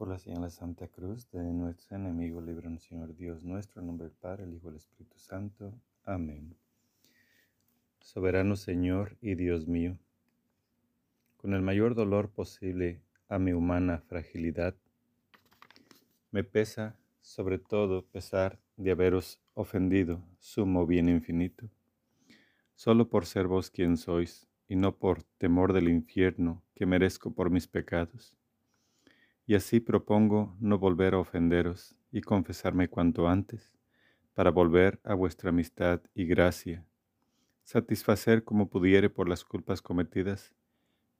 [0.00, 4.16] Por la señal de Santa Cruz de nuestro enemigo, líbranos, Señor Dios nuestro, nombre del
[4.16, 5.74] Padre, el Hijo y el Espíritu Santo.
[6.04, 6.56] Amén.
[8.00, 9.98] Soberano Señor y Dios mío,
[11.36, 14.74] con el mayor dolor posible a mi humana fragilidad,
[16.30, 21.68] me pesa sobre todo pesar de haberos ofendido, sumo bien infinito,
[22.74, 27.50] solo por ser vos quien sois, y no por temor del infierno que merezco por
[27.50, 28.39] mis pecados
[29.50, 33.76] y así propongo no volver a ofenderos y confesarme cuanto antes,
[34.32, 36.86] para volver a vuestra amistad y gracia,
[37.64, 40.54] satisfacer como pudiere por las culpas cometidas,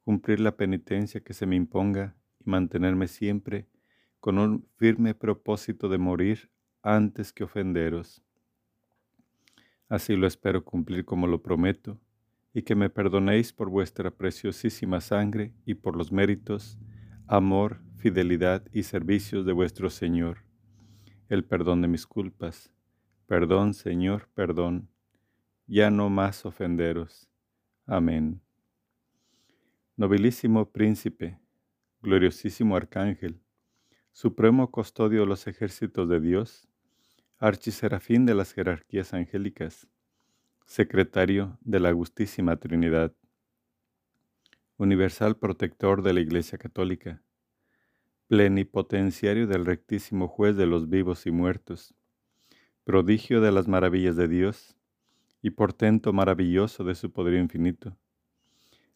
[0.04, 3.66] cumplir la penitencia que se me imponga y mantenerme siempre
[4.20, 8.22] con un firme propósito de morir antes que ofenderos.
[9.88, 11.98] Así lo espero cumplir como lo prometo,
[12.54, 16.78] y que me perdonéis por vuestra preciosísima sangre y por los méritos,
[17.26, 20.38] amor, fidelidad y servicios de vuestro Señor,
[21.28, 22.72] el perdón de mis culpas.
[23.26, 24.88] Perdón, Señor, perdón.
[25.66, 27.28] Ya no más ofenderos.
[27.84, 28.40] Amén.
[29.96, 31.38] Nobilísimo príncipe,
[32.00, 33.38] gloriosísimo arcángel,
[34.12, 36.66] supremo custodio de los ejércitos de Dios,
[37.38, 39.86] archiserafín de las jerarquías angélicas,
[40.64, 43.12] secretario de la Augustísima Trinidad,
[44.78, 47.22] universal protector de la Iglesia Católica,
[48.30, 51.94] plenipotenciario del rectísimo juez de los vivos y muertos,
[52.84, 54.76] prodigio de las maravillas de Dios
[55.42, 57.98] y portento maravilloso de su poder infinito.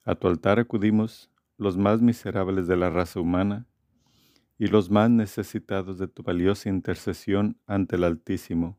[0.05, 3.67] A tu altar acudimos los más miserables de la raza humana
[4.57, 8.79] y los más necesitados de tu valiosa intercesión ante el Altísimo,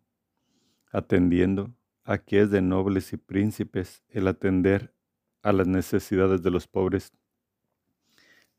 [0.90, 1.76] atendiendo
[2.06, 4.96] a que es de nobles y príncipes el atender
[5.42, 7.12] a las necesidades de los pobres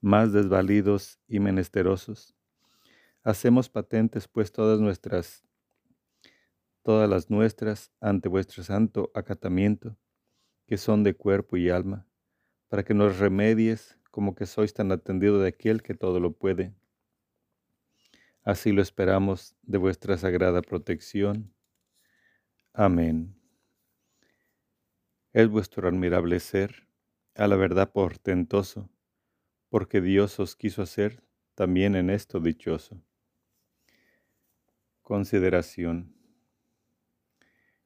[0.00, 2.34] más desvalidos y menesterosos.
[3.22, 5.44] Hacemos patentes pues todas nuestras,
[6.83, 9.97] todas las nuestras ante vuestro santo acatamiento,
[10.66, 12.06] que son de cuerpo y alma,
[12.69, 16.75] para que nos remedies como que sois tan atendido de aquel que todo lo puede.
[18.44, 21.53] Así lo esperamos de vuestra sagrada protección.
[22.72, 23.34] Amén.
[25.32, 26.88] Es vuestro admirable ser,
[27.34, 28.88] a la verdad portentoso,
[29.69, 31.22] porque Dios os quiso hacer
[31.54, 33.03] también en esto dichoso.
[35.03, 36.15] Consideración.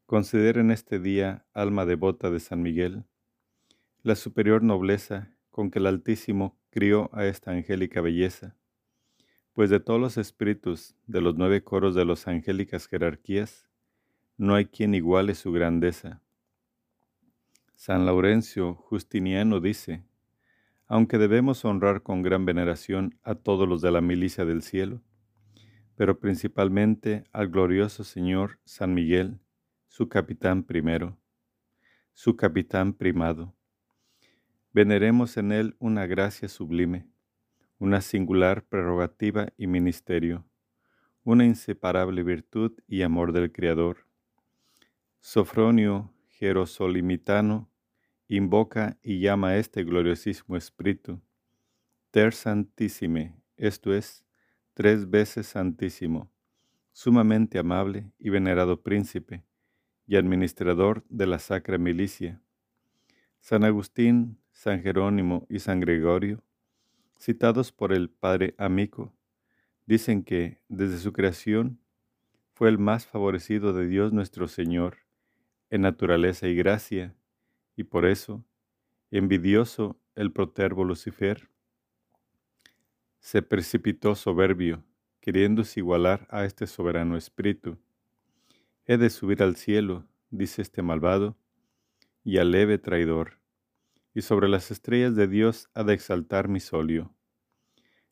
[0.07, 3.05] Considera en este día, alma devota de San Miguel,
[4.03, 8.57] la superior nobleza con que el Altísimo crió a esta angélica belleza,
[9.53, 13.69] pues de todos los espíritus de los nueve coros de las angélicas jerarquías,
[14.37, 16.23] no hay quien iguale su grandeza.
[17.75, 20.05] San Laurencio Justiniano dice,
[20.91, 25.01] aunque debemos honrar con gran veneración a todos los de la milicia del cielo,
[25.95, 29.39] pero principalmente al glorioso Señor San Miguel,
[29.87, 31.17] su capitán primero,
[32.13, 33.55] su capitán primado.
[34.73, 37.07] Veneremos en él una gracia sublime,
[37.79, 40.45] una singular prerrogativa y ministerio,
[41.23, 44.09] una inseparable virtud y amor del Creador.
[45.21, 47.70] Sofronio Jerosolimitano
[48.37, 51.21] invoca y llama a este gloriosísimo Espíritu,
[52.13, 54.25] Ter Santissime, esto es,
[54.75, 56.31] tres veces santísimo,
[56.93, 59.45] sumamente amable y venerado príncipe
[60.07, 62.41] y administrador de la Sacra Milicia.
[63.41, 66.43] San Agustín, San Jerónimo y San Gregorio,
[67.19, 69.13] citados por el Padre Amico,
[69.87, 71.81] dicen que desde su creación
[72.53, 74.99] fue el más favorecido de Dios nuestro Señor
[75.71, 77.17] en naturaleza y gracia,
[77.81, 78.45] y por eso,
[79.11, 81.49] envidioso el protervo Lucifer,
[83.21, 84.85] se precipitó soberbio,
[85.23, 87.79] queriéndose igualar a este soberano espíritu.
[88.85, 91.39] He de subir al cielo, dice este malvado,
[92.23, 93.41] y al leve traidor,
[94.13, 97.15] y sobre las estrellas de Dios ha de exaltar mi solio.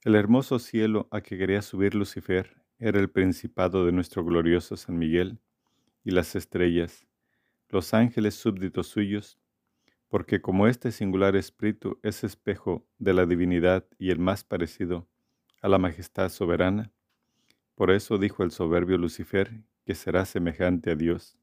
[0.02, 4.96] El hermoso cielo a que quería subir Lucifer era el principado de nuestro glorioso San
[4.96, 5.38] Miguel,
[6.04, 7.06] y las estrellas,
[7.68, 9.38] los ángeles súbditos suyos,
[10.08, 15.06] porque como este singular espíritu es espejo de la divinidad y el más parecido
[15.60, 16.90] a la majestad soberana,
[17.74, 21.38] por eso dijo el soberbio Lucifer que será semejante a Dios.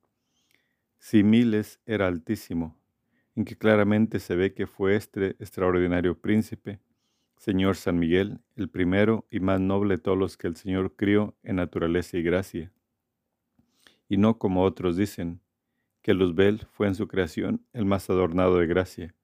[0.98, 2.78] Si Miles era altísimo,
[3.36, 6.80] en que claramente se ve que fue este extraordinario príncipe,
[7.38, 11.36] Señor San Miguel, el primero y más noble de todos los que el Señor crió
[11.44, 12.72] en naturaleza y gracia,
[14.08, 15.42] y no como otros dicen,
[16.06, 19.16] que Luzbel fue en su creación el más adornado de gracia,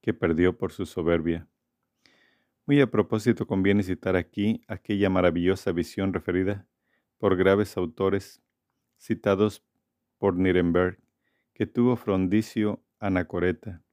[0.00, 1.46] que perdió por su soberbia.
[2.66, 6.66] Muy a propósito conviene citar aquí aquella maravillosa visión referida
[7.18, 8.42] por graves autores
[8.98, 9.64] citados
[10.18, 10.98] por Nirenberg,
[11.52, 13.84] que tuvo Frondicio Anacoreta.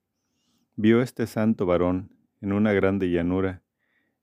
[0.76, 2.10] Vio este santo varón
[2.42, 3.62] en una grande llanura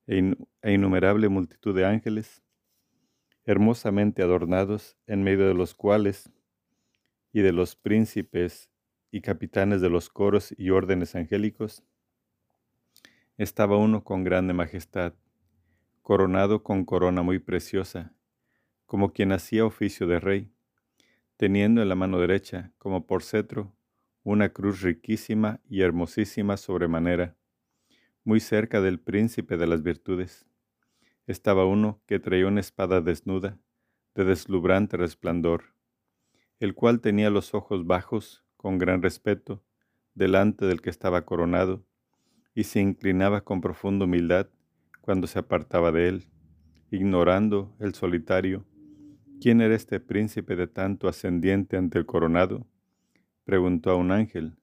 [0.09, 2.43] e, e innumerable multitud de ángeles,
[3.45, 6.33] hermosamente adornados, en medio de los cuales
[7.33, 8.71] y de los príncipes
[9.11, 11.85] y capitanes de los coros y órdenes angélicos,
[13.37, 15.15] estaba uno con grande majestad,
[16.03, 18.13] coronado con corona muy preciosa,
[18.87, 20.53] como quien hacía oficio de rey,
[21.37, 23.73] teniendo en la mano derecha, como por cetro,
[24.25, 27.37] una cruz riquísima y hermosísima sobremanera,
[28.25, 30.47] muy cerca del príncipe de las virtudes.
[31.27, 33.59] Estaba uno que traía una espada desnuda,
[34.15, 35.78] de deslumbrante resplandor,
[36.61, 39.63] el cual tenía los ojos bajos, con gran respeto,
[40.15, 41.85] delante del que estaba coronado,
[42.55, 44.49] y se inclinaba con profunda humildad
[45.01, 46.29] cuando se apartaba de él,
[46.91, 48.67] ignorando el solitario
[49.41, 52.67] quién era este príncipe de tanto ascendiente ante el coronado.
[53.45, 54.57] Preguntó a un ángel,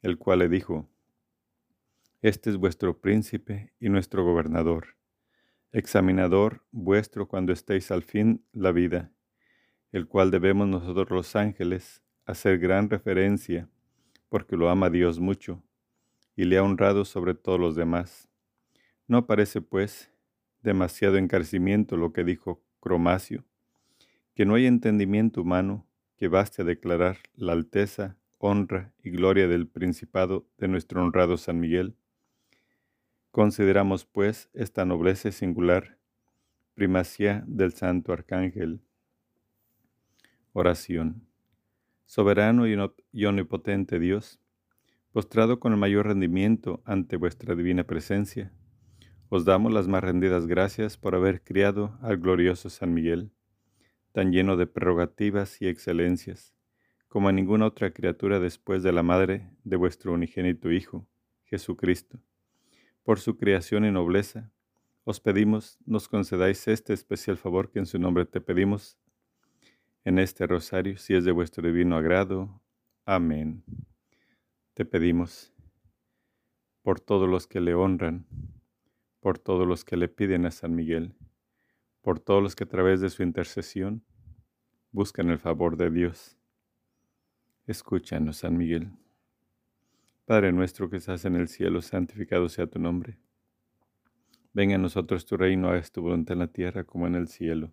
[0.00, 0.88] el cual le dijo,
[2.20, 4.96] Este es vuestro príncipe y nuestro gobernador,
[5.72, 9.12] examinador vuestro cuando estéis al fin la vida,
[9.92, 13.68] el cual debemos nosotros los ángeles hacer gran referencia,
[14.28, 15.62] porque lo ama Dios mucho
[16.34, 18.28] y le ha honrado sobre todos los demás.
[19.06, 20.10] No parece, pues,
[20.62, 23.44] demasiado encarecimiento lo que dijo Cromacio,
[24.34, 25.86] que no hay entendimiento humano
[26.16, 31.60] que baste a declarar la alteza, honra y gloria del principado de nuestro honrado San
[31.60, 31.96] Miguel.
[33.30, 35.98] Consideramos, pues, esta nobleza singular,
[36.74, 38.80] primacía del Santo Arcángel.
[40.54, 41.26] Oración.
[42.04, 44.38] Soberano y omnipotente Dios,
[45.10, 48.52] postrado con el mayor rendimiento ante vuestra divina presencia,
[49.30, 53.32] os damos las más rendidas gracias por haber criado al glorioso San Miguel,
[54.12, 56.54] tan lleno de prerrogativas y excelencias,
[57.08, 61.08] como a ninguna otra criatura después de la madre de vuestro unigénito Hijo,
[61.44, 62.20] Jesucristo.
[63.04, 64.52] Por su creación y nobleza,
[65.04, 68.98] os pedimos nos concedáis este especial favor que en su nombre te pedimos
[70.04, 72.60] en este rosario, si es de vuestro divino agrado.
[73.04, 73.64] Amén
[74.74, 75.52] te pedimos
[76.82, 78.26] por todos los que le honran,
[79.20, 81.14] por todos los que le piden a San Miguel,
[82.00, 84.02] por todos los que a través de su intercesión
[84.90, 86.38] buscan el favor de Dios.
[87.66, 88.90] Escúchanos, San Miguel.
[90.24, 93.18] Padre nuestro que estás en el cielo, santificado sea tu nombre.
[94.54, 97.72] Venga a nosotros tu reino, hagas tu voluntad en la tierra como en el cielo.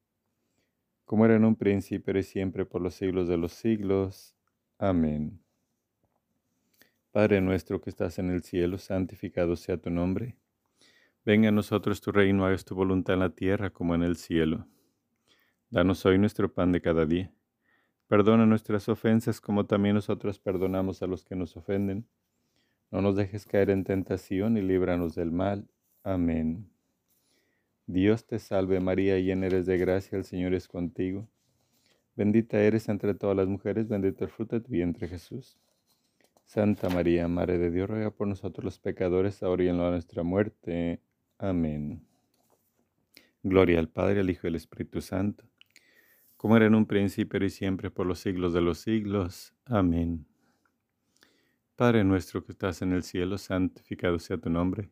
[1.11, 4.33] como era en un príncipe y siempre por los siglos de los siglos.
[4.77, 5.43] Amén.
[7.11, 10.37] Padre nuestro que estás en el cielo, santificado sea tu nombre.
[11.25, 14.65] Venga a nosotros tu reino, hagas tu voluntad en la tierra como en el cielo.
[15.69, 17.29] Danos hoy nuestro pan de cada día.
[18.07, 22.07] Perdona nuestras ofensas como también nosotros perdonamos a los que nos ofenden.
[22.89, 25.67] No nos dejes caer en tentación y líbranos del mal.
[26.03, 26.71] Amén.
[27.87, 31.27] Dios te salve María, llena eres de gracia, el Señor es contigo.
[32.15, 35.57] Bendita eres entre todas las mujeres, bendito el fruto de tu vientre Jesús.
[36.45, 40.21] Santa María, Madre de Dios, ruega por nosotros los pecadores, ahora y en la nuestra
[40.23, 41.01] muerte.
[41.37, 42.05] Amén.
[43.43, 45.45] Gloria al Padre, al Hijo y al Espíritu Santo,
[46.37, 49.55] como era en un principio y siempre por los siglos de los siglos.
[49.65, 50.25] Amén.
[51.75, 54.91] Padre nuestro que estás en el cielo, santificado sea tu nombre.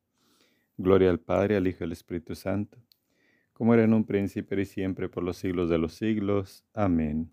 [0.81, 2.77] Gloria al Padre, al Hijo y al Espíritu Santo,
[3.53, 6.65] como era en un príncipe y siempre por los siglos de los siglos.
[6.73, 7.31] Amén.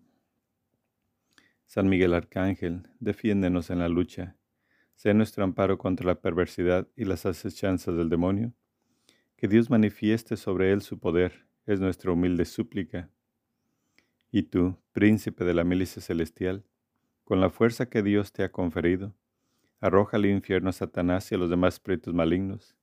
[1.65, 4.35] San Miguel Arcángel, defiéndenos en la lucha.
[4.95, 8.53] Sé nuestro amparo contra la perversidad y las acechanzas del demonio.
[9.35, 13.09] Que Dios manifieste sobre él su poder, es nuestra humilde súplica.
[14.31, 16.65] Y tú, príncipe de la milicia celestial,
[17.23, 19.15] con la fuerza que Dios te ha conferido,
[19.79, 22.75] arroja al infierno a Satanás y a los demás espíritus malignos,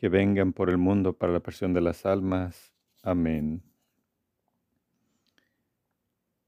[0.00, 2.72] que vengan por el mundo para la presión de las almas.
[3.02, 3.62] Amén.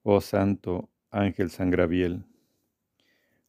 [0.03, 2.25] Oh Santo Ángel San Graviel,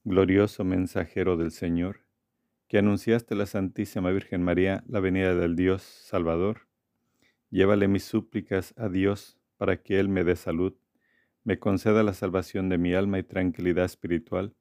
[0.04, 2.02] glorioso mensajero del Señor,
[2.68, 6.68] que anunciaste a la Santísima Virgen María la venida del Dios Salvador,
[7.50, 10.76] llévale mis súplicas a Dios para que Él me dé salud,
[11.46, 14.54] me conceda la salvación de mi alma y tranquilidad espiritual,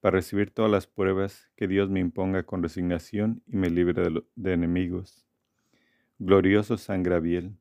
[0.00, 4.52] para recibir todas las pruebas que Dios me imponga con resignación y me libre de,
[4.52, 5.26] enemigos.
[6.18, 7.56] Glorioso San Graviel,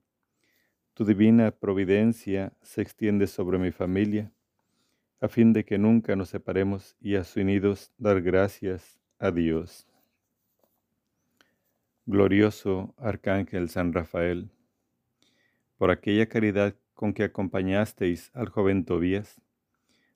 [0.94, 4.32] tu divina providencia se extiende sobre mi familia,
[5.20, 9.88] a fin de que nunca nos separemos y a su unidos dar gracias a Dios.
[12.06, 14.50] Glorioso Arcángel San Rafael,
[15.78, 19.42] por aquella caridad con que acompañasteis al joven Tobías,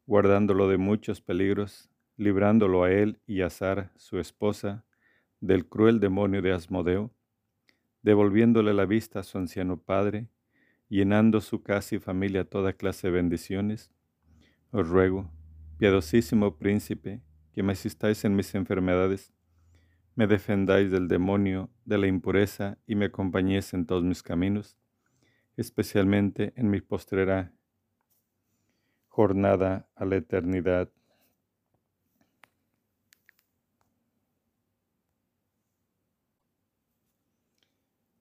[0.07, 4.85] guardándolo de muchos peligros, librándolo a él y a Sara, su esposa,
[5.39, 7.11] del cruel demonio de Asmodeo,
[8.03, 10.27] devolviéndole la vista a su anciano padre,
[10.87, 13.91] llenando su casa y familia toda clase de bendiciones,
[14.71, 15.31] os ruego,
[15.77, 17.21] piadosísimo príncipe,
[17.53, 19.33] que me asistáis en mis enfermedades,
[20.15, 24.77] me defendáis del demonio, de la impureza y me acompañéis en todos mis caminos,
[25.57, 27.53] especialmente en mi postrera
[29.07, 30.91] jornada a la eternidad.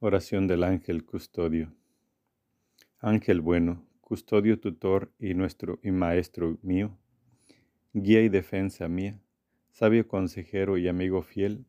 [0.02, 1.74] Oración del ángel custodio.
[3.00, 6.96] Ángel bueno, custodio tutor y nuestro y maestro mío,
[7.92, 9.20] guía y defensa mía,
[9.68, 11.66] sabio consejero y amigo fiel,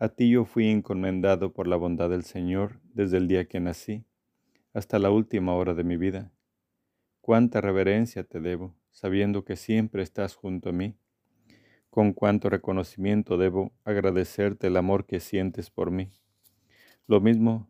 [0.00, 4.04] a ti yo fui encomendado por la bondad del Señor desde el día que nací
[4.72, 6.32] hasta la última hora de mi vida.
[7.20, 10.96] Cuánta reverencia te debo, sabiendo que siempre estás junto a mí.
[11.88, 16.10] Con cuánto reconocimiento debo agradecerte el amor que sientes por mí.
[17.06, 17.68] Lo mismo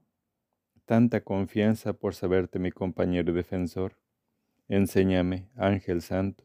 [0.85, 3.97] tanta confianza por saberte mi compañero y defensor.
[4.69, 6.45] Enséñame, Ángel Santo,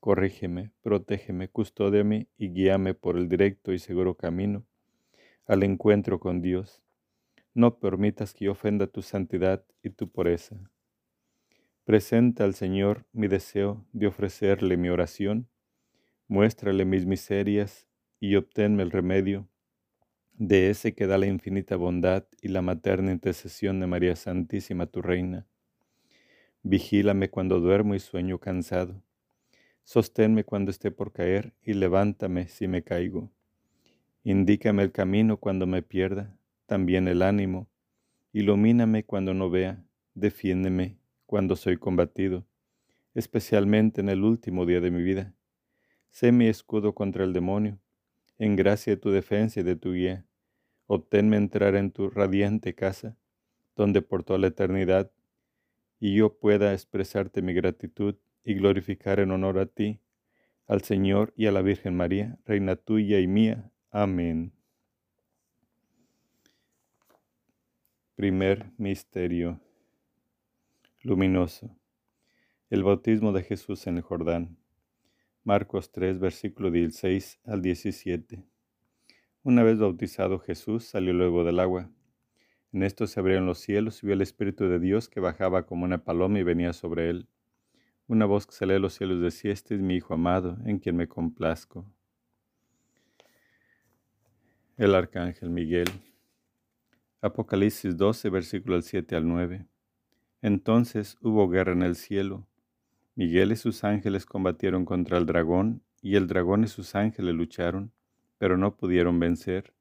[0.00, 4.66] corrígeme, protégeme, custódiame y guíame por el directo y seguro camino
[5.46, 6.82] al encuentro con Dios.
[7.54, 10.70] No permitas que ofenda tu santidad y tu pureza.
[11.84, 15.48] Presenta al Señor mi deseo de ofrecerle mi oración,
[16.28, 17.86] muéstrale mis miserias
[18.20, 19.48] y obténme el remedio
[20.38, 25.00] de ese que da la infinita bondad y la materna intercesión de María Santísima, tu
[25.00, 25.46] Reina.
[26.62, 29.02] Vigílame cuando duermo y sueño cansado.
[29.84, 33.30] Sosténme cuando esté por caer y levántame si me caigo.
[34.24, 37.68] Indícame el camino cuando me pierda, también el ánimo.
[38.32, 39.82] Ilumíname cuando no vea,
[40.14, 42.46] defiéndeme cuando soy combatido,
[43.14, 45.34] especialmente en el último día de mi vida.
[46.10, 47.78] Sé mi escudo contra el demonio
[48.38, 50.24] en gracia de tu defensa y de tu guía,
[50.86, 53.16] obténme entrar en tu radiante casa,
[53.74, 55.10] donde por toda la eternidad,
[55.98, 60.00] y yo pueda expresarte mi gratitud y glorificar en honor a ti,
[60.66, 63.70] al Señor y a la Virgen María, Reina tuya y mía.
[63.90, 64.52] Amén.
[68.16, 69.60] Primer Misterio
[71.02, 71.76] Luminoso.
[72.68, 74.56] El bautismo de Jesús en el Jordán.
[75.46, 78.42] Marcos 3, versículo 16 al 17.
[79.44, 81.88] Una vez bautizado Jesús, salió luego del agua.
[82.72, 85.84] En esto se abrieron los cielos y vio el Espíritu de Dios que bajaba como
[85.84, 87.28] una paloma y venía sobre él.
[88.08, 90.96] Una voz que salió de los cielos decía, este es mi Hijo amado, en quien
[90.96, 91.86] me complazco.
[94.76, 95.86] El Arcángel Miguel.
[97.20, 99.64] Apocalipsis 12, versículo 7 al 9.
[100.42, 102.48] Entonces hubo guerra en el cielo
[103.16, 107.90] Miguel y sus ángeles combatieron contra el dragón, y el dragón y sus ángeles lucharon,
[108.36, 109.72] pero no pudieron vencer,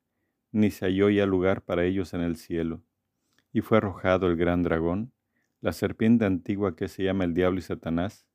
[0.53, 2.81] ni se halló ya lugar para ellos en el cielo.
[3.51, 5.11] Y fue arrojado el gran dragón,
[5.59, 8.25] la serpiente antigua que se llama el diablo y Satanás,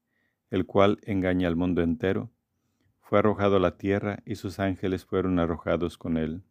[0.50, 2.30] el cual engaña al mundo entero,
[3.00, 6.42] fue arrojado a la tierra y sus ángeles fueron arrojados con él.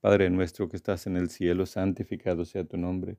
[0.00, 3.18] Padre nuestro que estás en el cielo, santificado sea tu nombre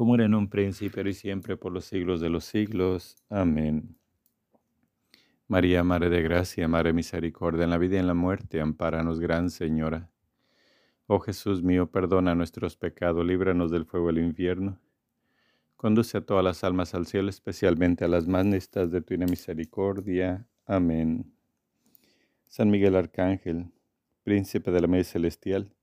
[0.00, 3.22] como era en un principio y siempre por los siglos de los siglos.
[3.28, 3.98] Amén.
[5.46, 9.20] María, Madre de Gracia, Madre de Misericordia, en la vida y en la muerte, ampáranos,
[9.20, 10.10] Gran Señora.
[11.06, 14.80] Oh Jesús mío, perdona nuestros pecados, líbranos del fuego del infierno.
[15.76, 20.46] Conduce a todas las almas al cielo, especialmente a las más necesitadas de tu misericordia.
[20.64, 21.30] Amén.
[22.48, 23.70] San Miguel Arcángel,
[24.22, 25.74] príncipe de la Mesa Celestial,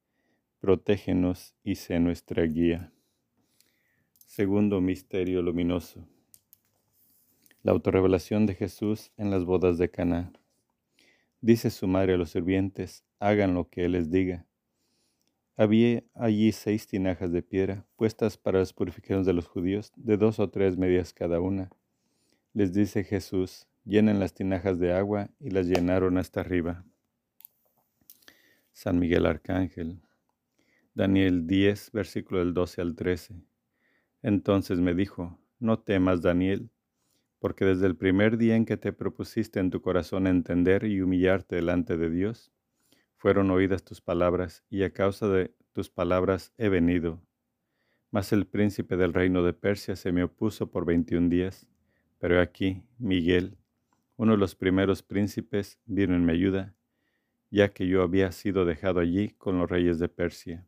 [0.59, 2.91] protégenos y sé nuestra guía.
[4.27, 6.05] Segundo misterio luminoso.
[7.63, 10.33] La autorrevelación de Jesús en las bodas de Caná.
[11.39, 14.45] Dice su madre a los sirvientes, hagan lo que él les diga.
[15.55, 20.39] Había allí seis tinajas de piedra, puestas para las purificaciones de los judíos, de dos
[20.39, 21.71] o tres medias cada una.
[22.53, 26.83] Les dice Jesús, llenen las tinajas de agua, y las llenaron hasta arriba.
[28.73, 30.01] San Miguel Arcángel,
[30.93, 33.41] Daniel 10, versículo del 12 al 13.
[34.27, 36.69] Entonces me dijo, no temas, Daniel,
[37.39, 41.55] porque desde el primer día en que te propusiste en tu corazón entender y humillarte
[41.55, 42.51] delante de Dios,
[43.15, 47.21] fueron oídas tus palabras, y a causa de tus palabras he venido.
[48.11, 51.65] Mas el príncipe del reino de Persia se me opuso por veintiún días,
[52.19, 53.55] pero aquí, Miguel,
[54.17, 56.75] uno de los primeros príncipes, vino en mi ayuda,
[57.49, 60.67] ya que yo había sido dejado allí con los reyes de Persia.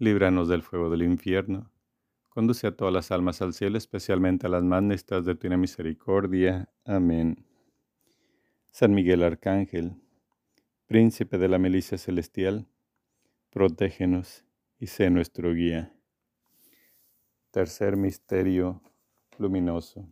[0.00, 1.70] líbranos del fuego del infierno,
[2.30, 6.70] conduce a todas las almas al cielo, especialmente a las más necesitadas de tu misericordia.
[6.86, 7.44] Amén.
[8.70, 9.94] San Miguel Arcángel,
[10.86, 12.66] Príncipe de la milicia celestial,
[13.50, 14.44] protégenos
[14.78, 15.94] y sé nuestro guía.
[17.52, 18.82] Tercer misterio
[19.38, 20.08] luminoso.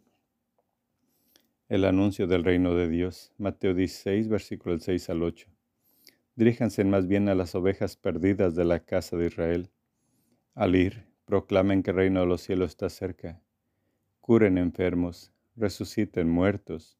[1.69, 3.33] El anuncio del reino de Dios.
[3.39, 5.49] Mateo 16, versículos 6 al 8.
[6.37, 9.71] Diríjanse más bien a las ovejas perdidas de la casa de Israel.
[10.59, 13.41] Al ir, proclamen que el reino de los cielos está cerca.
[14.21, 16.99] Curen enfermos, resuciten muertos,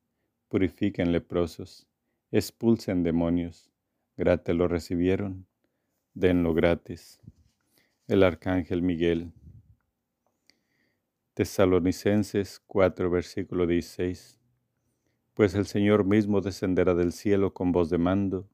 [0.49, 1.89] purifiquen leprosos
[2.31, 3.69] expulsen demonios.
[4.17, 5.49] Gratis lo recibieron,
[6.15, 7.19] denlo gratis.
[8.07, 9.33] El Arcángel Miguel.
[11.35, 14.39] Tesalonicenses 4, versículo 16.
[15.35, 18.49] Pues el Señor mismo descenderá del cielo con voz de mando,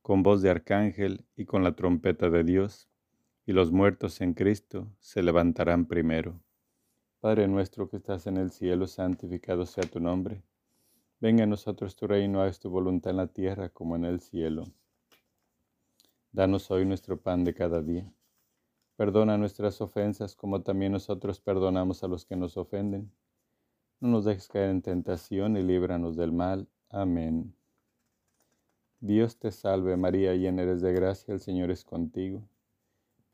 [0.00, 2.88] con voz de arcángel y con la trompeta de Dios,
[3.46, 6.40] y los muertos en Cristo se levantarán primero.
[7.20, 10.42] Padre nuestro que estás en el cielo, santificado sea tu nombre
[11.18, 14.64] Venga a nosotros tu reino, haz tu voluntad en la tierra como en el cielo.
[16.30, 18.12] Danos hoy nuestro pan de cada día.
[18.96, 23.10] Perdona nuestras ofensas como también nosotros perdonamos a los que nos ofenden.
[23.98, 26.68] No nos dejes caer en tentación y líbranos del mal.
[26.90, 27.54] Amén.
[29.00, 32.46] Dios te salve María, llena eres de gracia, el Señor es contigo.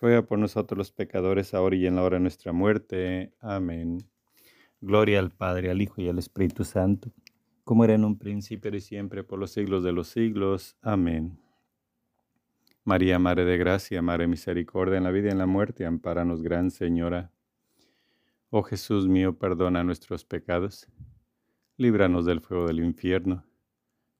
[0.00, 3.32] Ruega por nosotros los pecadores, ahora y en la hora de nuestra muerte.
[3.40, 3.98] Amén.
[4.80, 7.10] Gloria al Padre, al Hijo y al Espíritu Santo,
[7.64, 10.76] como era en un principio y siempre, por los siglos de los siglos.
[10.82, 11.40] Amén.
[12.84, 16.42] María, Madre de Gracia, Madre de Misericordia, en la vida y en la muerte, amparanos,
[16.42, 17.32] Gran Señora.
[18.50, 20.88] Oh Jesús mío, perdona nuestros pecados,
[21.76, 23.44] líbranos del fuego del infierno,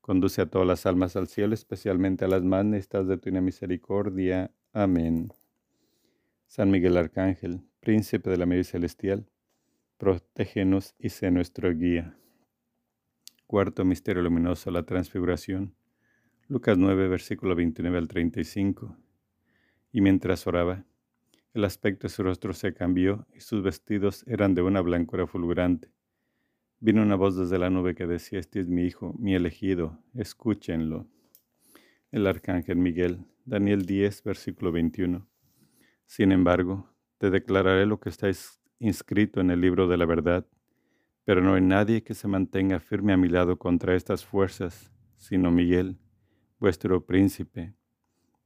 [0.02, 4.52] conduce a todas las almas al cielo, especialmente a las más necesitadas de tu misericordia.
[4.74, 5.32] Amén.
[6.48, 9.28] San Miguel Arcángel, príncipe de la media celestial,
[9.98, 12.16] protégenos y sé nuestro guía.
[13.46, 15.74] Cuarto misterio luminoso, la transfiguración.
[16.48, 18.96] Lucas 9, versículo 29 al 35.
[19.92, 20.86] Y mientras oraba,
[21.52, 25.90] el aspecto de su rostro se cambió y sus vestidos eran de una blancura fulgurante.
[26.80, 31.06] Vino una voz desde la nube que decía, este es mi hijo, mi elegido, escúchenlo.
[32.10, 35.28] El arcángel Miguel, Daniel 10, versículo 21.
[36.08, 38.28] Sin embargo, te declararé lo que está
[38.78, 40.46] inscrito en el libro de la verdad,
[41.24, 45.50] pero no hay nadie que se mantenga firme a mi lado contra estas fuerzas, sino
[45.50, 45.98] Miguel,
[46.58, 47.74] vuestro príncipe.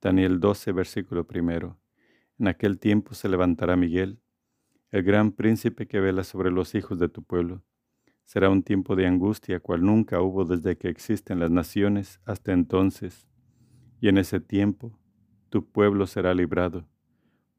[0.01, 1.79] Daniel 12, versículo primero.
[2.37, 4.21] En aquel tiempo se levantará Miguel,
[4.91, 7.63] el gran príncipe que vela sobre los hijos de tu pueblo.
[8.25, 13.29] Será un tiempo de angustia cual nunca hubo desde que existen las naciones hasta entonces.
[14.01, 14.99] Y en ese tiempo
[15.49, 16.89] tu pueblo será librado,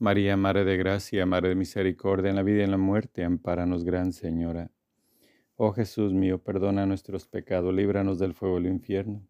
[0.00, 3.84] María, Madre de Gracia, Madre de Misericordia, en la vida y en la muerte, ampáranos,
[3.84, 4.70] Gran Señora.
[5.56, 9.22] Oh Jesús mío, perdona nuestros pecados, líbranos del fuego del infierno.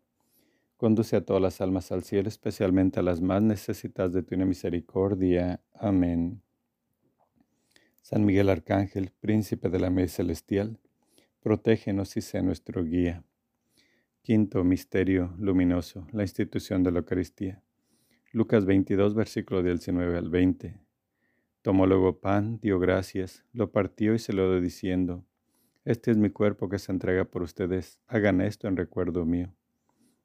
[0.77, 5.61] Conduce a todas las almas al cielo, especialmente a las más necesitadas de tu misericordia.
[5.75, 6.43] Amén.
[8.01, 10.79] San Miguel Arcángel, príncipe de la mesa celestial,
[11.41, 13.25] protégenos y sea nuestro guía.
[14.23, 17.64] Quinto misterio luminoso, la institución de la Eucaristía.
[18.35, 20.77] Lucas 22, versículo del 19 al 20.
[21.63, 25.25] Tomó luego pan, dio gracias, lo partió y se lo dio diciendo,
[25.85, 29.55] Este es mi cuerpo que se entrega por ustedes, hagan esto en recuerdo mío.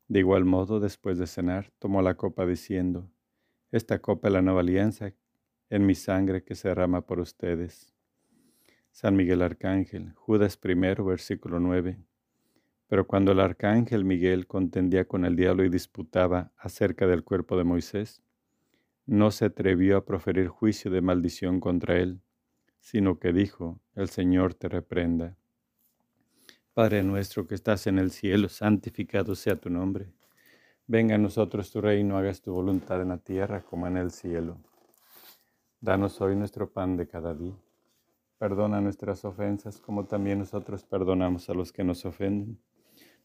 [0.07, 3.11] De igual modo, después de cenar, tomó la copa diciendo,
[3.71, 5.13] Esta copa es la nueva alianza
[5.69, 7.93] en mi sangre que se derrama por ustedes.
[8.89, 11.99] San Miguel Arcángel, Judas primero, versículo 9.
[12.89, 17.63] Pero cuando el arcángel Miguel contendía con el diablo y disputaba acerca del cuerpo de
[17.63, 18.23] Moisés,
[19.05, 22.19] no se atrevió a proferir juicio de maldición contra él,
[22.79, 25.37] sino que dijo, el Señor te reprenda.
[26.73, 30.11] Padre nuestro que estás en el cielo, santificado sea tu nombre.
[30.87, 34.57] Venga a nosotros tu reino, hagas tu voluntad en la tierra como en el cielo.
[35.79, 37.55] Danos hoy nuestro pan de cada día.
[38.39, 42.57] Perdona nuestras ofensas como también nosotros perdonamos a los que nos ofenden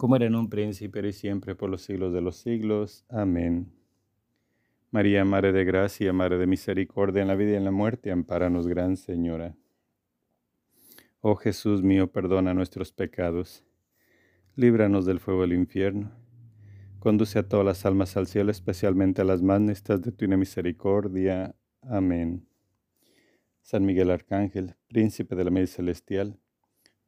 [0.00, 3.04] como era en un principio y siempre por los siglos de los siglos.
[3.10, 3.70] Amén.
[4.90, 8.66] María, Madre de Gracia, Madre de Misericordia en la vida y en la muerte, amparanos,
[8.66, 9.54] Gran Señora.
[11.20, 13.62] Oh Jesús mío, perdona nuestros pecados,
[14.56, 16.10] líbranos del fuego del infierno
[16.98, 21.54] Conduce a todas las almas al cielo, especialmente a las más necesitadas de tu misericordia.
[21.82, 22.48] Amén.
[23.60, 26.40] San Miguel Arcángel, príncipe de la medicina celestial,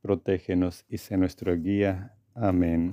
[0.02, 2.18] protégenos y sé nuestro guía.
[2.34, 2.92] Amén.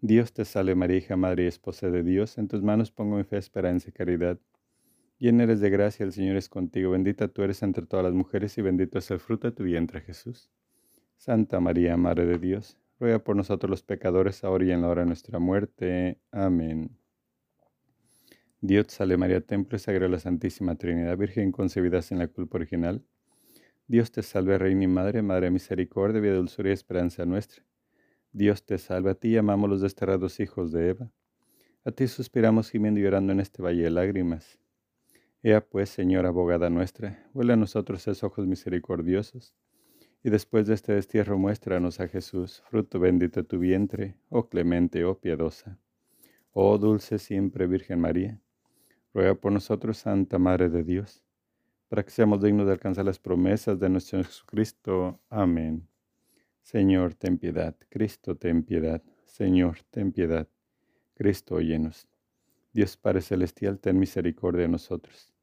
[0.00, 2.36] Dios te salve María, hija, madre y esposa de Dios.
[2.38, 4.38] En tus manos pongo mi fe, esperanza y caridad.
[5.18, 6.90] Llena eres de gracia, el Señor es contigo.
[6.90, 10.00] Bendita tú eres entre todas las mujeres y bendito es el fruto de tu vientre,
[10.00, 10.50] Jesús.
[11.16, 15.02] Santa María, Madre de Dios ruega por nosotros los pecadores, ahora y en la hora
[15.02, 16.18] de nuestra muerte.
[16.30, 16.96] Amén.
[18.60, 23.04] Dios salve María, templo y sagrada la Santísima Trinidad, Virgen concebida sin la culpa original.
[23.86, 27.62] Dios te salve, Reina y Madre, Madre de misericordia, vida, dulzura y esperanza nuestra.
[28.34, 31.12] Dios te salve, a ti llamamos los desterrados hijos de Eva.
[31.84, 34.58] A ti suspiramos gimiendo y llorando en este valle de lágrimas.
[35.44, 39.54] Ea pues, Señora abogada nuestra, vuelve a nosotros esos ojos misericordiosos
[40.24, 45.04] y después de este destierro muéstranos a Jesús, fruto bendito de tu vientre, oh clemente,
[45.04, 45.78] oh piadosa.
[46.50, 48.40] Oh dulce siempre Virgen María,
[49.12, 51.22] ruega por nosotros, Santa Madre de Dios,
[51.88, 55.20] para que seamos dignos de alcanzar las promesas de nuestro Jesucristo.
[55.30, 55.86] Amén.
[56.64, 57.76] Señor, ten piedad.
[57.90, 59.02] Cristo, ten piedad.
[59.26, 60.48] Señor, ten piedad.
[61.14, 62.08] Cristo, óyenos.
[62.72, 65.34] Dios Padre Celestial, ten misericordia de nosotros.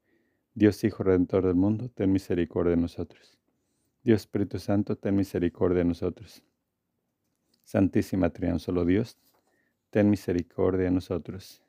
[0.52, 3.38] Dios Hijo Redentor del mundo, ten misericordia de nosotros.
[4.02, 6.42] Dios Espíritu Santo, ten misericordia de nosotros.
[7.62, 9.16] Santísima Trinidad, solo Dios,
[9.90, 11.62] ten misericordia de nosotros.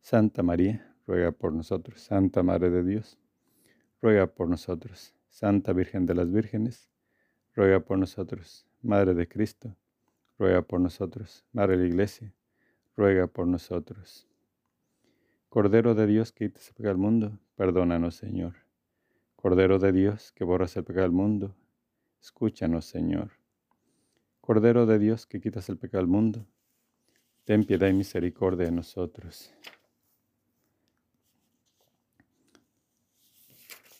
[0.00, 2.00] Santa María, ruega por nosotros.
[2.00, 3.16] Santa Madre de Dios,
[4.02, 5.14] ruega por nosotros.
[5.28, 6.90] Santa Virgen de las Vírgenes,
[7.56, 8.66] ruega por nosotros.
[8.82, 9.74] Madre de Cristo,
[10.38, 11.44] ruega por nosotros.
[11.52, 12.32] Madre de la Iglesia,
[12.96, 14.28] ruega por nosotros.
[15.48, 18.54] Cordero de Dios que quitas el mundo, perdónanos, Señor.
[19.34, 21.56] Cordero de Dios, que borras el pecado del mundo,
[22.20, 23.30] escúchanos, Señor.
[24.40, 26.46] Cordero de Dios, que quitas el pecado del mundo,
[27.44, 29.52] ten piedad y misericordia de nosotros.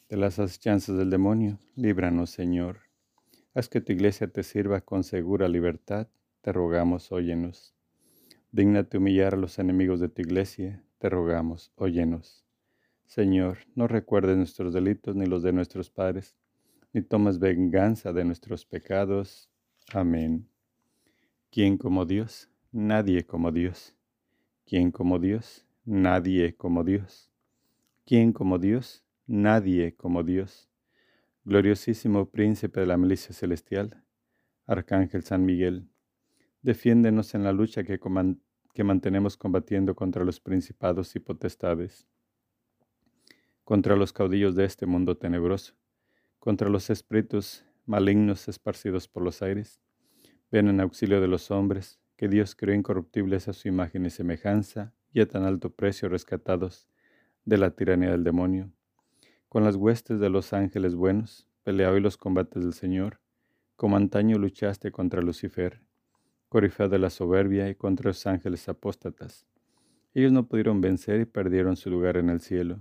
[0.08, 2.85] De las asechanzas del demonio, líbranos, Señor.
[3.56, 6.08] Haz que tu iglesia te sirva con segura libertad,
[6.42, 7.74] te rogamos, óyenos.
[8.52, 12.44] Dígnate humillar a los enemigos de tu iglesia, te rogamos, óyenos.
[13.06, 16.36] Señor, no recuerdes nuestros delitos ni los de nuestros padres,
[16.92, 19.48] ni tomes venganza de nuestros pecados.
[19.90, 20.46] Amén.
[21.50, 22.50] ¿Quién como Dios?
[22.72, 23.94] Nadie como Dios.
[24.66, 25.64] ¿Quién como Dios?
[25.86, 27.30] Nadie como Dios.
[28.04, 29.02] ¿Quién como Dios?
[29.26, 30.65] Nadie como Dios.
[31.46, 34.02] Gloriosísimo príncipe de la milicia celestial,
[34.66, 35.88] Arcángel San Miguel,
[36.60, 38.00] defiéndenos en la lucha que,
[38.74, 42.08] que mantenemos combatiendo contra los principados y potestades
[43.62, 45.74] contra los caudillos de este mundo tenebroso,
[46.40, 49.80] contra los espíritus malignos esparcidos por los aires.
[50.50, 54.94] Ven en auxilio de los hombres, que Dios creó incorruptibles a su imagen y semejanza,
[55.12, 56.88] y a tan alto precio rescatados
[57.44, 58.72] de la tiranía del demonio.
[59.48, 63.20] Con las huestes de los ángeles buenos, pelea hoy los combates del Señor,
[63.76, 65.82] como antaño luchaste contra Lucifer,
[66.48, 69.46] corifeo de la soberbia y contra los ángeles apóstatas.
[70.14, 72.80] Ellos no pudieron vencer y perdieron su lugar en el cielo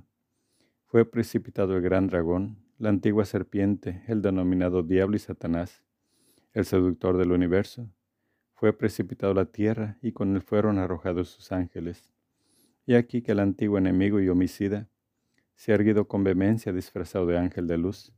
[0.95, 5.83] fue precipitado el gran dragón, la antigua serpiente, el denominado Diablo y Satanás,
[6.53, 7.91] el seductor del universo.
[8.53, 12.13] Fue precipitado la tierra y con él fueron arrojados sus ángeles.
[12.85, 14.87] Y aquí que el antiguo enemigo y homicida
[15.55, 18.13] se ha erguido con vehemencia disfrazado de ángel de luz,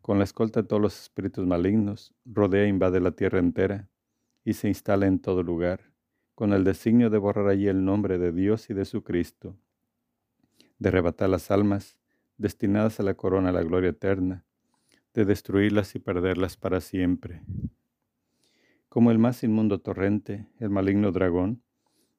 [0.00, 3.88] con la escolta de todos los espíritus malignos, rodea e invade la tierra entera
[4.44, 5.80] y se instala en todo lugar,
[6.36, 9.56] con el designio de borrar allí el nombre de Dios y de su Cristo,
[10.78, 11.98] de arrebatar las almas
[12.38, 14.44] destinadas a la corona, a la gloria eterna,
[15.12, 17.42] de destruirlas y perderlas para siempre.
[18.88, 21.62] Como el más inmundo torrente, el maligno dragón,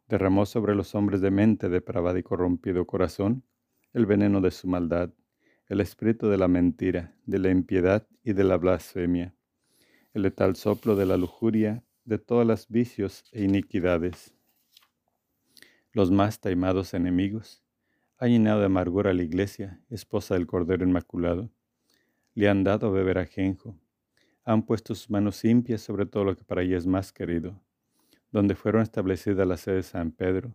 [0.09, 3.43] derramó sobre los hombres de mente depravada y corrompido corazón
[3.97, 5.09] el veneno de su maldad,
[5.69, 9.33] el espíritu de la mentira, de la impiedad y de la blasfemia,
[10.13, 14.35] el letal soplo de la lujuria, de todas las vicios e iniquidades.
[15.93, 17.63] Los más taimados enemigos,
[18.19, 21.49] ha llenado de amargura a la iglesia, esposa del Cordero Inmaculado.
[22.35, 23.79] Le han dado a beber ajenjo.
[24.43, 27.59] Han puesto sus manos impias sobre todo lo que para ella es más querido,
[28.31, 30.53] donde fueron establecidas las sedes de San Pedro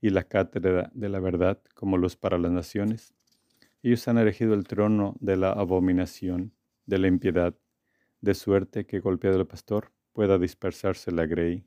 [0.00, 3.14] y la cátedra de la verdad como luz para las naciones.
[3.82, 6.52] Ellos han erigido el trono de la abominación,
[6.86, 7.54] de la impiedad,
[8.20, 11.64] de suerte que golpeado el pastor pueda dispersarse la grey.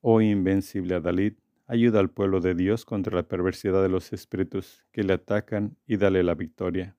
[0.00, 1.34] Oh invencible Adalid,
[1.66, 5.96] ayuda al pueblo de Dios contra la perversidad de los espíritus que le atacan y
[5.98, 6.96] dale la victoria.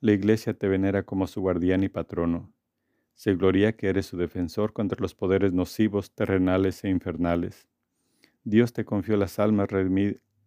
[0.00, 2.52] La iglesia te venera como su guardián y patrono.
[3.14, 7.68] Se gloria que eres su defensor contra los poderes nocivos, terrenales e infernales.
[8.44, 9.68] Dios te confió las almas,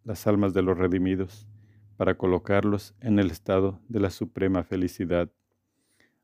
[0.04, 1.48] las almas de los redimidos
[1.98, 5.32] para colocarlos en el estado de la suprema felicidad.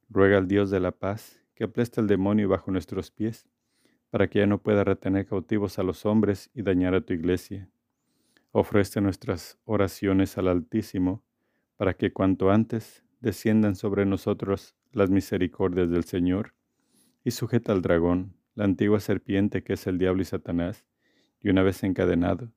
[0.10, 3.48] Ruega al Dios de la paz que apleste al demonio bajo nuestros pies,
[4.10, 7.70] para que ya no pueda retener cautivos a los hombres y dañar a tu iglesia.
[8.52, 11.24] Ofrece nuestras oraciones al Altísimo,
[11.78, 16.54] para que cuanto antes desciendan sobre nosotros las misericordias del Señor,
[17.24, 20.86] y sujeta al dragón, la antigua serpiente que es el diablo y Satanás,
[21.42, 22.52] y una vez encadenado,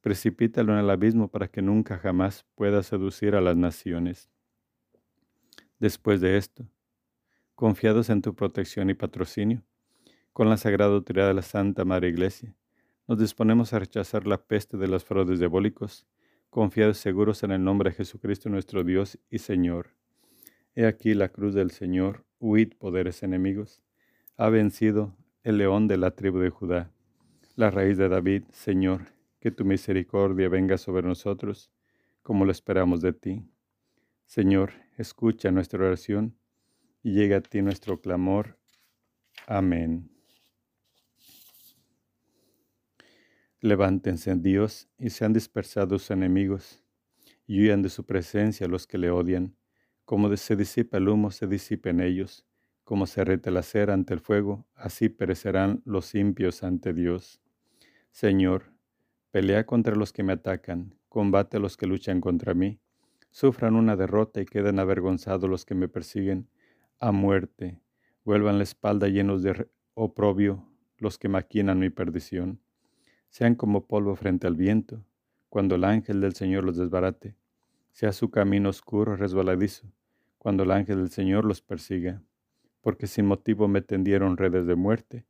[0.00, 4.30] precipítalo en el abismo para que nunca jamás pueda seducir a las naciones.
[5.78, 6.66] Después de esto,
[7.54, 9.62] confiados en tu protección y patrocinio,
[10.32, 12.54] con la sagrada autoridad de la Santa Madre Iglesia,
[13.08, 16.06] nos disponemos a rechazar la peste de los fraudes diabólicos,
[16.50, 19.90] confiados seguros en el nombre de Jesucristo nuestro Dios y Señor.
[20.74, 23.82] He aquí la cruz del Señor, huid poderes enemigos.
[24.36, 26.92] Ha vencido el león de la tribu de Judá
[27.56, 29.06] la raíz de David, Señor,
[29.40, 31.70] que tu misericordia venga sobre nosotros,
[32.22, 33.48] como lo esperamos de ti.
[34.26, 36.36] Señor, escucha nuestra oración
[37.02, 38.58] y llega a ti nuestro clamor.
[39.46, 40.10] Amén.
[43.60, 46.84] Levántense en Dios y sean dispersados sus enemigos,
[47.46, 49.56] y huyan de su presencia los que le odian.
[50.04, 52.44] Como se disipa el humo, se disipen ellos.
[52.84, 57.40] Como se rete la cera ante el fuego, así perecerán los impios ante Dios.
[58.16, 58.72] Señor,
[59.30, 62.80] pelea contra los que me atacan, combate a los que luchan contra mí,
[63.30, 66.48] sufran una derrota y queden avergonzados los que me persiguen.
[66.98, 67.78] A muerte,
[68.24, 72.58] vuelvan la espalda llenos de oprobio los que maquinan mi perdición,
[73.28, 75.04] sean como polvo frente al viento,
[75.50, 77.36] cuando el ángel del Señor los desbarate,
[77.92, 79.92] sea su camino oscuro, resbaladizo,
[80.38, 82.22] cuando el ángel del Señor los persiga,
[82.80, 85.26] porque sin motivo me tendieron redes de muerte,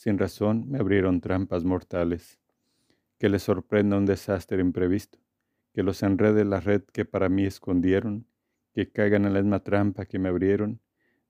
[0.00, 2.38] sin razón me abrieron trampas mortales.
[3.18, 5.18] Que les sorprenda un desastre imprevisto,
[5.74, 8.26] que los enrede la red que para mí escondieron,
[8.72, 10.80] que caigan en la misma trampa que me abrieron.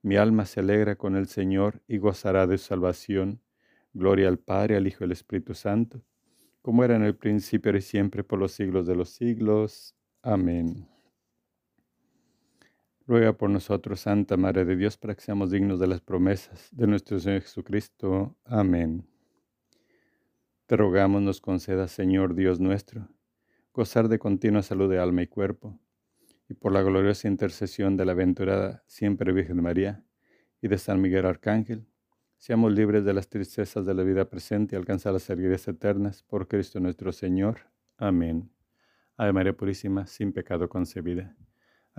[0.02, 3.40] Mi alma se alegra con el Señor y gozará de salvación.
[3.92, 6.04] Gloria al Padre, al Hijo y al Espíritu Santo,
[6.62, 9.96] como era en el principio y siempre por los siglos de los siglos.
[10.22, 10.89] Amén.
[13.10, 16.86] Ruega por nosotros, Santa Madre de Dios, para que seamos dignos de las promesas de
[16.86, 18.36] nuestro Señor Jesucristo.
[18.44, 19.04] Amén.
[20.66, 23.08] Te rogamos nos conceda, Señor Dios nuestro,
[23.72, 25.76] gozar de continua salud de alma y cuerpo,
[26.48, 30.04] y por la gloriosa intercesión de la aventurada siempre Virgen María
[30.62, 31.88] y de San Miguel Arcángel,
[32.38, 36.46] seamos libres de las tristezas de la vida presente y alcanzar las alegrías eternas por
[36.46, 37.72] Cristo nuestro Señor.
[37.96, 38.52] Amén.
[39.16, 41.34] Ave María Purísima, sin pecado concebida.